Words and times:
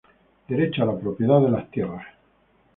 Derecho 0.47 0.81
a 0.81 0.87
la 0.87 0.97
propiedad 0.99 1.39
de 1.41 1.51
las 1.51 1.69
tierras. 1.69 2.07